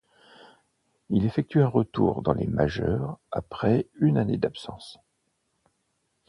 Il 1.11 1.25
effectue 1.25 1.61
un 1.61 1.67
retour 1.67 2.23
dans 2.23 2.33
les 2.33 2.47
majeures 2.47 3.19
après 3.29 3.87
une 3.99 4.17
année 4.17 4.37
d'absence. 4.39 4.97